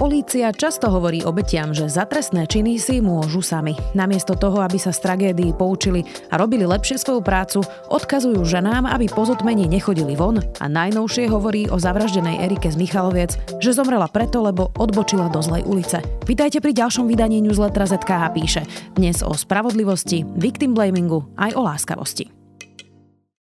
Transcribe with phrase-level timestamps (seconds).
[0.00, 3.76] Polícia často hovorí obetiam, že za trestné činy si môžu sami.
[3.92, 7.60] Namiesto toho, aby sa z tragédií poučili a robili lepšie svoju prácu,
[7.92, 13.76] odkazujú ženám, aby pozotmení nechodili von a najnovšie hovorí o zavraždenej Erike z Michaloviec, že
[13.76, 16.00] zomrela preto, lebo odbočila do zlej ulice.
[16.24, 18.62] Vítajte pri ďalšom vydaní newslettera ZKH píše.
[18.96, 22.39] Dnes o spravodlivosti, victim blamingu aj o láskavosti.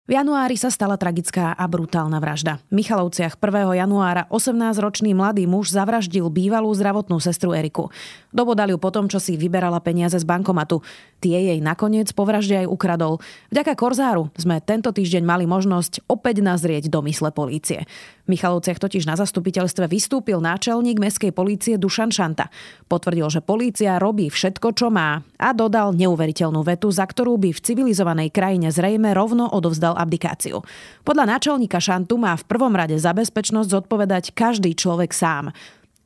[0.09, 2.57] V januári sa stala tragická a brutálna vražda.
[2.73, 3.77] V Michalovciach 1.
[3.77, 7.93] januára 18-ročný mladý muž zavraždil bývalú zdravotnú sestru Eriku.
[8.33, 10.81] Dobodali ju potom, čo si vyberala peniaze z bankomatu.
[11.21, 13.21] Tie jej nakoniec po vražde aj ukradol.
[13.53, 17.85] Vďaka Korzáru sme tento týždeň mali možnosť opäť nazrieť do mysle polície.
[18.25, 22.49] V Michalovciach totiž na zastupiteľstve vystúpil náčelník mestskej polície Dušan Šanta.
[22.89, 27.61] Potvrdil, že polícia robí všetko, čo má a dodal neuveriteľnú vetu, za ktorú by v
[27.61, 30.63] civilizovanej krajine zrejme rovno odovzdal abdikáciu.
[31.03, 35.51] Podľa náčelníka Šantu má v prvom rade za bezpečnosť zodpovedať každý človek sám.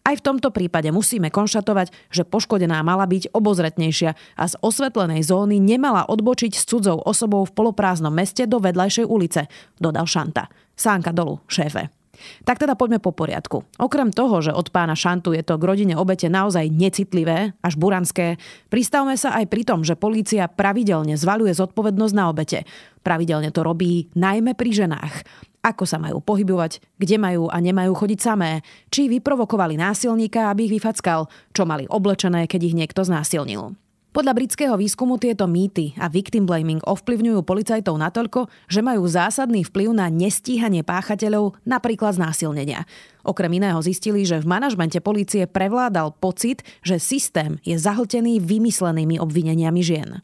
[0.04, 5.64] Aj v tomto prípade musíme konštatovať, že poškodená mala byť obozretnejšia a z osvetlenej zóny
[5.64, 9.48] nemala odbočiť s cudzou osobou v poloprázdnom meste do vedľajšej ulice,
[9.80, 10.52] dodal Šanta.
[10.76, 12.03] Sánka dolu, šéfe.
[12.46, 13.66] Tak teda poďme po poriadku.
[13.82, 18.38] Okrem toho, že od pána Šantu je to k rodine obete naozaj necitlivé, až buranské,
[18.70, 22.70] pristavme sa aj pri tom, že polícia pravidelne zvaluje zodpovednosť na obete.
[23.02, 25.16] Pravidelne to robí najmä pri ženách
[25.64, 28.60] ako sa majú pohybovať, kde majú a nemajú chodiť samé,
[28.92, 33.72] či vyprovokovali násilníka, aby ich vyfackal, čo mali oblečené, keď ich niekto znásilnil.
[34.14, 39.90] Podľa britského výskumu tieto mýty a victim blaming ovplyvňujú policajtov natoľko, že majú zásadný vplyv
[39.90, 42.86] na nestíhanie páchateľov, napríklad znásilnenia.
[43.26, 49.82] Okrem iného zistili, že v manažmente polície prevládal pocit, že systém je zahltený vymyslenými obvineniami
[49.82, 50.22] žien.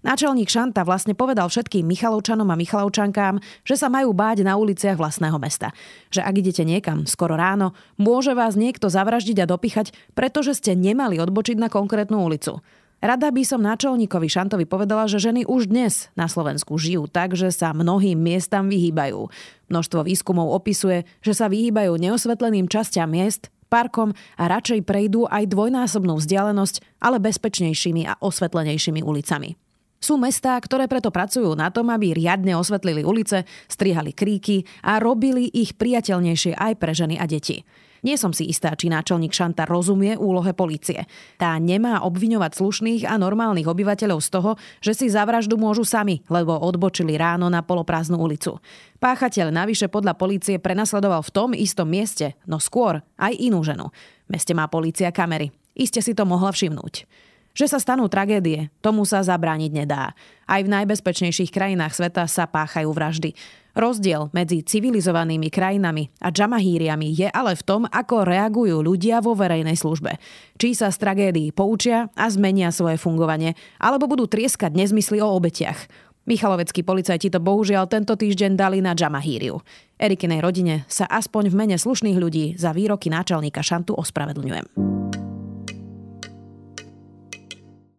[0.00, 3.36] Náčelník Šanta vlastne povedal všetkým Michalovčanom a Michalovčankám,
[3.68, 5.76] že sa majú báť na uliciach vlastného mesta.
[6.08, 11.20] Že ak idete niekam skoro ráno, môže vás niekto zavraždiť a dopichať, pretože ste nemali
[11.20, 12.64] odbočiť na konkrétnu ulicu.
[12.96, 17.52] Rada by som náčelníkovi Šantovi povedala, že ženy už dnes na Slovensku žijú tak, že
[17.52, 19.28] sa mnohým miestam vyhýbajú.
[19.68, 26.16] Množstvo výskumov opisuje, že sa vyhýbajú neosvetleným častiam miest, parkom a radšej prejdú aj dvojnásobnú
[26.16, 29.60] vzdialenosť, ale bezpečnejšími a osvetlenejšími ulicami.
[30.00, 35.52] Sú mestá, ktoré preto pracujú na tom, aby riadne osvetlili ulice, strihali kríky a robili
[35.52, 37.60] ich priateľnejšie aj pre ženy a deti.
[38.06, 41.10] Nie som si istá, či náčelník Šanta rozumie úlohe policie.
[41.42, 46.22] Tá nemá obviňovať slušných a normálnych obyvateľov z toho, že si za vraždu môžu sami,
[46.30, 48.62] lebo odbočili ráno na poloprázdnu ulicu.
[49.02, 53.90] Páchateľ navyše podľa polície prenasledoval v tom istom mieste, no skôr aj inú ženu.
[54.30, 55.50] Meste má polícia kamery.
[55.74, 57.10] Iste si to mohla všimnúť.
[57.58, 60.14] Že sa stanú tragédie, tomu sa zabrániť nedá.
[60.46, 63.34] Aj v najbezpečnejších krajinách sveta sa páchajú vraždy.
[63.76, 69.76] Rozdiel medzi civilizovanými krajinami a džamahíriami je ale v tom, ako reagujú ľudia vo verejnej
[69.76, 70.16] službe.
[70.56, 75.92] Či sa z tragédií poučia a zmenia svoje fungovanie, alebo budú trieskať nezmysly o obetiach.
[76.24, 79.60] Michaloveckí policajti to bohužiaľ tento týždeň dali na Džamahíriu.
[80.00, 85.25] Erikinej rodine sa aspoň v mene slušných ľudí za výroky náčelníka Šantu ospravedlňujem.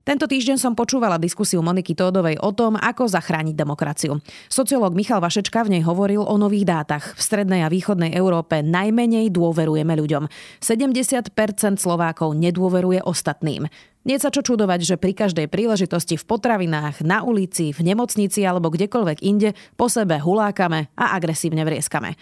[0.08, 4.24] Tento týždeň som počúvala diskusiu Moniky Tódovej o tom, ako zachrániť demokraciu.
[4.48, 7.12] Sociológ Michal Vašečka v nej hovoril o nových dátach.
[7.12, 10.32] V strednej a východnej Európe najmenej dôverujeme ľuďom.
[10.64, 11.36] 70%
[11.76, 13.68] Slovákov nedôveruje ostatným.
[14.08, 18.72] Nie sa čo čudovať, že pri každej príležitosti v potravinách, na ulici, v nemocnici alebo
[18.72, 22.16] kdekoľvek inde po sebe hulákame a agresívne vrieskame.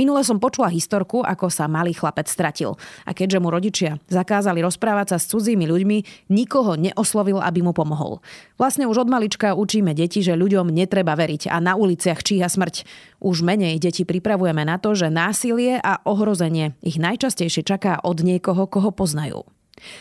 [0.00, 2.80] Minule som počula historku, ako sa malý chlapec stratil.
[3.04, 8.24] A keďže mu rodičia zakázali rozprávať sa s cudzími ľuďmi, nikoho neoslovil, aby mu pomohol.
[8.56, 12.88] Vlastne už od malička učíme deti, že ľuďom netreba veriť a na uliciach číha smrť.
[13.20, 18.64] Už menej deti pripravujeme na to, že násilie a ohrozenie ich najčastejšie čaká od niekoho,
[18.72, 19.44] koho poznajú.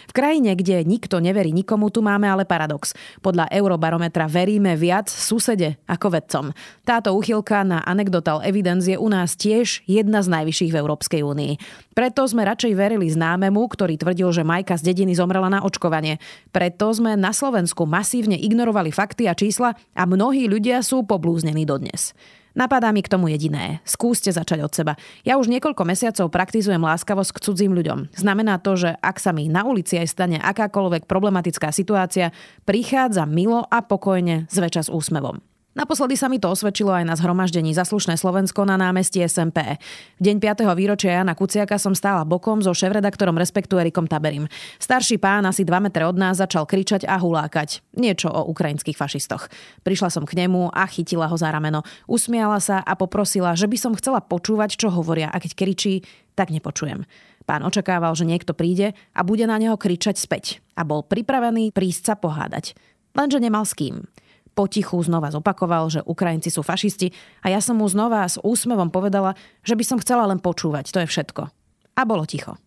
[0.09, 2.93] V krajine, kde nikto neverí nikomu, tu máme ale paradox.
[3.23, 6.45] Podľa Eurobarometra veríme viac susede ako vedcom.
[6.85, 11.53] Táto uchylka na anecdotal evidence je u nás tiež jedna z najvyšších v Európskej únii.
[11.93, 16.21] Preto sme radšej verili známemu, ktorý tvrdil, že Majka z dediny zomrela na očkovanie.
[16.55, 22.15] Preto sme na Slovensku masívne ignorovali fakty a čísla a mnohí ľudia sú poblúznení dodnes.
[22.59, 23.79] Napadá mi k tomu jediné.
[23.87, 24.93] Skúste začať od seba.
[25.23, 28.11] Ja už niekoľko mesiacov praktizujem láskavosť k cudzím ľuďom.
[28.11, 32.35] Znamená to, že ak sa mi na ulici aj stane akákoľvek problematická situácia,
[32.67, 35.39] prichádza milo a pokojne, zväčša s úsmevom.
[35.79, 39.79] Naposledy sa mi to osvedčilo aj na zhromaždení Zaslušné Slovensko na námestí SMP.
[40.19, 40.67] V deň 5.
[40.75, 44.51] výročia Jana Kuciaka som stála bokom so šéf-redaktorom Respektu Erikom Taberim.
[44.75, 47.79] Starší pán asi 2 metre od nás začal kričať a hulákať.
[47.95, 49.47] Niečo o ukrajinských fašistoch.
[49.87, 51.87] Prišla som k nemu a chytila ho za rameno.
[52.11, 56.03] Usmiala sa a poprosila, že by som chcela počúvať, čo hovoria a keď kričí,
[56.35, 57.07] tak nepočujem.
[57.47, 62.03] Pán očakával, že niekto príde a bude na neho kričať späť a bol pripravený prísť
[62.03, 62.75] sa pohádať.
[63.15, 64.03] Lenže nemal s kým
[64.59, 69.39] potichu znova zopakoval, že Ukrajinci sú fašisti a ja som mu znova s úsmevom povedala,
[69.63, 71.47] že by som chcela len počúvať, to je všetko.
[71.95, 72.59] A bolo ticho.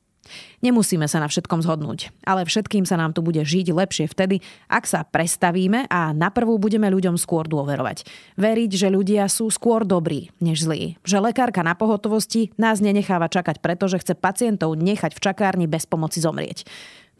[0.62, 4.38] Nemusíme sa na všetkom zhodnúť, ale všetkým sa nám tu bude žiť lepšie vtedy,
[4.70, 8.06] ak sa prestavíme a naprvu budeme ľuďom skôr dôverovať.
[8.38, 10.96] Veriť, že ľudia sú skôr dobrí než zlí.
[11.02, 16.22] Že lekárka na pohotovosti nás nenecháva čakať, pretože chce pacientov nechať v čakárni bez pomoci
[16.22, 16.64] zomrieť.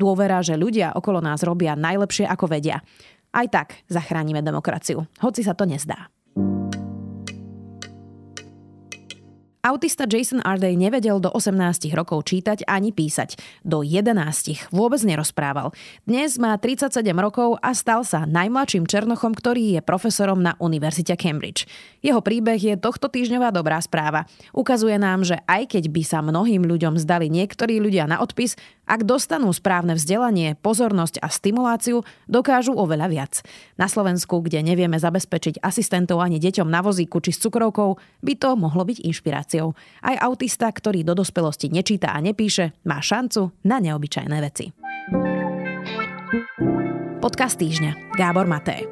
[0.00, 2.80] Dôvera, že ľudia okolo nás robia najlepšie ako vedia.
[3.32, 6.12] Aj tak zachránime demokraciu, hoci sa to nezdá.
[9.62, 13.38] Autista Jason Ardej nevedel do 18 rokov čítať ani písať.
[13.62, 15.70] Do 11 vôbec nerozprával.
[16.02, 21.70] Dnes má 37 rokov a stal sa najmladším Černochom, ktorý je profesorom na Univerzite Cambridge.
[22.02, 24.26] Jeho príbeh je tohto týždňová dobrá správa.
[24.50, 29.06] Ukazuje nám, že aj keď by sa mnohým ľuďom zdali niektorí ľudia na odpis, ak
[29.06, 33.32] dostanú správne vzdelanie, pozornosť a stimuláciu, dokážu oveľa viac.
[33.78, 38.58] Na Slovensku, kde nevieme zabezpečiť asistentov ani deťom na vozíku či s cukrovkou, by to
[38.58, 38.98] mohlo byť
[39.52, 39.76] inšpiráciou.
[40.00, 44.72] Aj autista, ktorý do dospelosti nečíta a nepíše, má šancu na neobyčajné veci.
[47.20, 48.16] Podcast týždňa.
[48.18, 48.88] Gábor Maté.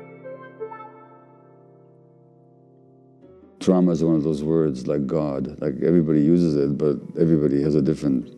[3.61, 5.61] Trauma is one of those words like God.
[5.61, 8.33] Like everybody uses it, but everybody has a different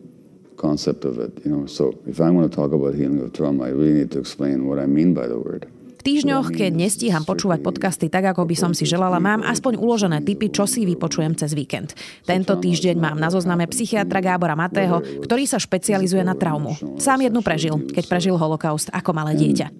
[0.57, 1.39] concept of it.
[1.45, 4.11] You know, so if I want to talk about healing of trauma, I really need
[4.11, 5.71] to explain what I mean by the word.
[6.03, 10.51] Týždňoch, keď nestíham počúvať podcasty tak, ako by som si želala, mám aspoň uložené typy,
[10.51, 11.95] čo si vypočujem cez víkend.
[12.27, 16.75] Tento týždeň mám na zozname psychiatra Gábora Matého, ktorý sa špecializuje na traumu.
[16.99, 19.79] Sám jednu prežil, keď prežil holokaust ako malé dieťa.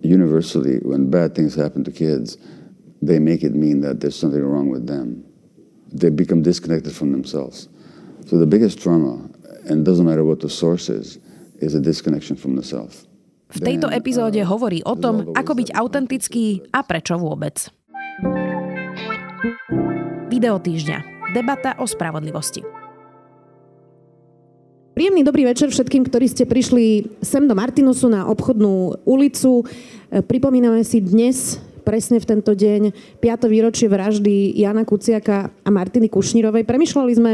[3.04, 5.28] They make it mean that there's something wrong with them.
[5.92, 7.68] They become disconnected from themselves.
[8.32, 9.20] So the biggest trauma
[9.68, 11.20] and doesn't matter what the source is,
[11.60, 13.04] is a disconnection from the self.
[13.54, 17.70] V tejto epizóde hovorí o tom, ako byť autentický a prečo vôbec.
[20.34, 21.30] Video týždňa.
[21.38, 22.66] Debata o spravodlivosti.
[24.98, 29.66] Príjemný dobrý večer všetkým, ktorí ste prišli sem do Martinusu na obchodnú ulicu.
[30.10, 32.90] Pripomíname si dnes, presne v tento deň,
[33.22, 33.54] 5.
[33.54, 36.66] výročie vraždy Jana Kuciaka a Martiny Kušnírovej.
[36.66, 37.32] Premýšľali sme,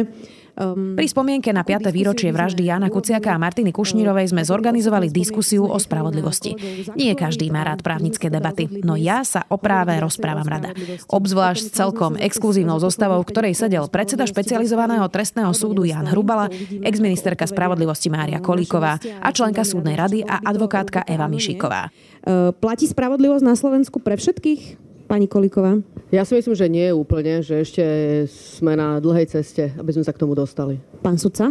[0.59, 1.87] Um, Pri spomienke na 5.
[1.87, 6.51] výročie vraždy Jana Kuciaka a Martiny Kušnírovej sme zorganizovali diskusiu o spravodlivosti.
[6.99, 10.75] Nie každý má rád právnické debaty, no ja sa o práve rozprávam rada.
[11.07, 16.51] Obzvlášť s celkom exkluzívnou zostavou, v ktorej sedel predseda špecializovaného trestného súdu Jan Hrubala,
[16.83, 21.87] exministerka spravodlivosti Mária Kolíková a členka súdnej rady a advokátka Eva Mišíková.
[22.27, 24.88] Uh, platí spravodlivosť na Slovensku pre všetkých?
[25.09, 25.81] Pani Koliková?
[26.13, 27.83] Ja si myslím, že nie je úplne, že ešte
[28.29, 30.77] sme na dlhej ceste, aby sme sa k tomu dostali.
[31.01, 31.49] Pán sudca?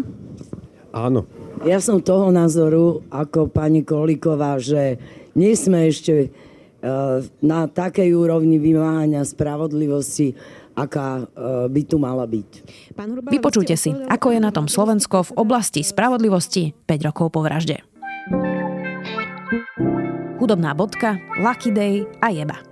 [0.95, 1.27] Áno.
[1.67, 5.03] Ja som toho názoru, ako pani Koliková, že
[5.35, 6.29] nie sme ešte e,
[7.43, 10.39] na takej úrovni vymáhania spravodlivosti,
[10.79, 11.25] aká e,
[11.67, 12.51] by tu mala byť.
[13.27, 17.83] Vypočujte si, ako je na tom Slovensko v oblasti spravodlivosti 5 rokov po vražde.
[20.39, 22.68] Hudobná bodka, Lucky Day a Jeba.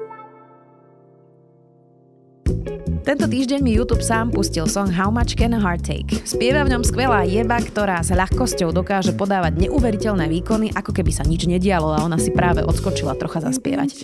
[3.06, 6.26] Tento týždeň mi YouTube sám pustil song How Much Can a Heart Take.
[6.26, 11.22] Spieva v ňom skvelá jeba, ktorá s ľahkosťou dokáže podávať neuveriteľné výkony, ako keby sa
[11.22, 13.94] nič nedialo a ona si práve odskočila trocha zaspievať.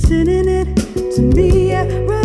[0.00, 2.19] Sending it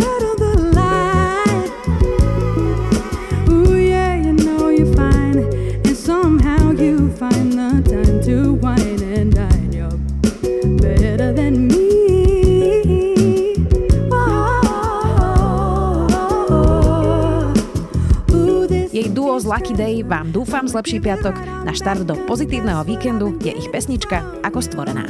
[19.56, 21.32] Lucky Day vám dúfam zlepší piatok.
[21.64, 25.08] Na štart do pozitívneho víkendu je ich pesnička ako stvorená.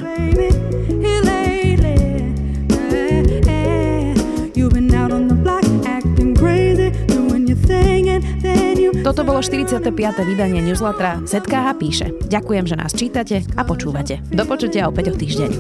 [9.03, 9.83] Toto bolo 45.
[10.23, 12.07] vydanie newslettera ZKH píše.
[12.31, 14.23] Ďakujem, že nás čítate a počúvate.
[14.31, 15.51] Do počutia opäť o týždeň.